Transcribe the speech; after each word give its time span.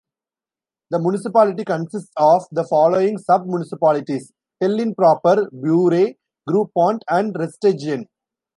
The 0.89 0.97
municipality 0.97 1.63
consists 1.63 2.09
of 2.17 2.47
the 2.51 2.63
following 2.63 3.19
sub-municipalities: 3.19 4.33
Tellin 4.59 4.95
proper, 4.95 5.47
Bure, 5.51 6.13
Grupont, 6.49 7.03
and 7.07 7.35
Resteigne. 7.35 8.07